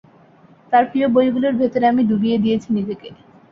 তার 0.73 0.83
প্রিয় 0.91 1.07
বইগুলোর 1.07 1.53
ভেতরে 1.61 1.85
আমি 1.87 2.01
ডুবিয়ে 2.09 2.37
দিয়েছি 2.43 2.67
নিজেকে। 2.77 3.07